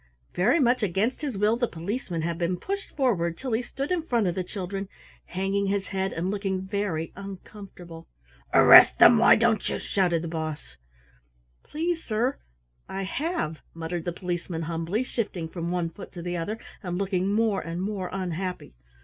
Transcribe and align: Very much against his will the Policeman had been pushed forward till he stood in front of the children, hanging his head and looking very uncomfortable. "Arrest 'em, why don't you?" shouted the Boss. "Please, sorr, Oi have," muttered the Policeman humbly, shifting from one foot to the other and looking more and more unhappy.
Very 0.33 0.59
much 0.59 0.81
against 0.81 1.21
his 1.21 1.37
will 1.37 1.57
the 1.57 1.67
Policeman 1.67 2.23
had 2.23 2.39
been 2.39 2.57
pushed 2.57 2.89
forward 2.97 3.37
till 3.37 3.51
he 3.51 3.61
stood 3.61 3.91
in 3.91 4.01
front 4.01 4.25
of 4.25 4.33
the 4.33 4.43
children, 4.43 4.89
hanging 5.25 5.67
his 5.67 5.89
head 5.89 6.11
and 6.11 6.31
looking 6.31 6.63
very 6.65 7.13
uncomfortable. 7.15 8.07
"Arrest 8.51 8.99
'em, 8.99 9.19
why 9.19 9.35
don't 9.35 9.69
you?" 9.69 9.77
shouted 9.77 10.23
the 10.23 10.27
Boss. 10.27 10.77
"Please, 11.61 12.03
sorr, 12.03 12.39
Oi 12.89 13.03
have," 13.03 13.59
muttered 13.75 14.05
the 14.05 14.11
Policeman 14.11 14.63
humbly, 14.63 15.03
shifting 15.03 15.47
from 15.47 15.69
one 15.69 15.91
foot 15.91 16.11
to 16.13 16.23
the 16.23 16.35
other 16.35 16.57
and 16.81 16.97
looking 16.97 17.31
more 17.31 17.61
and 17.61 17.79
more 17.79 18.09
unhappy. 18.11 18.73